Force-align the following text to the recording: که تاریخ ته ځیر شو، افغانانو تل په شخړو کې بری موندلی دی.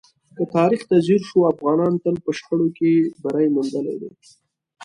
که 0.35 0.43
تاریخ 0.55 0.81
ته 0.89 0.95
ځیر 1.05 1.21
شو، 1.29 1.39
افغانانو 1.53 2.01
تل 2.03 2.15
په 2.25 2.31
شخړو 2.37 2.67
کې 2.77 2.91
بری 3.23 3.47
موندلی 3.55 3.95
دی. 4.01 4.11